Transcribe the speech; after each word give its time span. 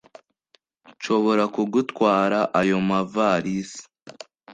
nshobora 0.95 1.43
kugutwara 1.55 2.39
ayo 2.59 2.77
mavalisi 2.89 3.83